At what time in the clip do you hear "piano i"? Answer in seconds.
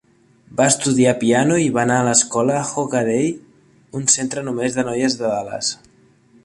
1.23-1.67